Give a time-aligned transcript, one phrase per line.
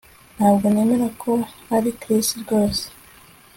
[0.35, 1.31] Ntabwo nemera ko
[1.75, 2.83] ari Chris rwose